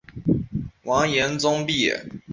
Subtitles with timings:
[0.85, 1.91] 完颜宗弼。